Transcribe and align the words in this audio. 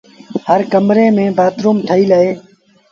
هر 0.47 0.59
ڪمري 0.71 1.05
ميݩ 1.15 1.35
بآٿروم 1.37 1.77
ٺهيٚل 1.87 2.09
اهي۔ 2.17 2.31